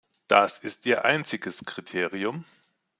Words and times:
Das 0.27 0.57
ist 0.57 0.87
ihr 0.87 1.05
einziges 1.05 1.63
Kriterium! 1.63 2.43